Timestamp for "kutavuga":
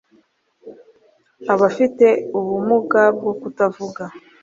3.41-4.03